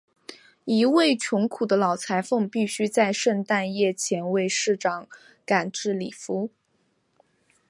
[0.65, 5.07] 一位穷苦的老裁缝必须在圣诞夜前为市长
[5.45, 6.49] 赶制礼服。